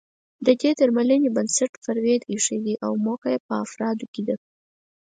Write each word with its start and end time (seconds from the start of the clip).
د 0.45 0.47
دې 0.61 0.71
درملنې 0.79 1.29
بنسټ 1.35 1.71
فرویډ 1.83 2.21
اېښی 2.31 2.57
دی 2.65 2.73
او 2.85 2.91
موخه 3.05 3.29
يې 3.33 3.39
په 3.47 3.53
افرادو 3.65 4.05
کې 4.13 4.21
د 4.27 4.29